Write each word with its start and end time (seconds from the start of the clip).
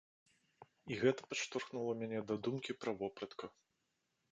І 0.93 0.97
гэта 1.01 1.21
падштурхнула 1.33 1.93
мяне 2.01 2.19
да 2.33 2.41
думкі 2.49 2.79
пра 2.83 2.91
вопратку. 3.05 3.45